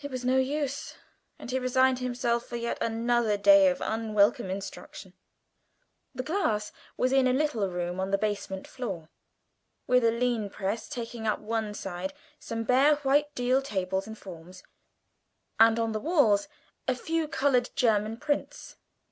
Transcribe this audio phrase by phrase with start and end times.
[0.00, 0.96] It was no use
[1.38, 5.12] and he resigned himself for yet another day of unwelcome instruction.
[6.12, 9.10] The class was in a little room on the basement floor,
[9.86, 14.64] with a linen press taking up one side, some bare white deal tables and forms,
[15.60, 16.48] and, on the walls,
[16.88, 18.74] a few coloured German prints.